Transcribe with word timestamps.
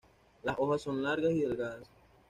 Las 0.41 0.55
hojas 0.57 0.81
son 0.81 1.03
largas 1.03 1.29
y 1.31 1.41
delgadas. 1.41 1.87